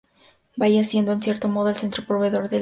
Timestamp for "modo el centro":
1.47-2.03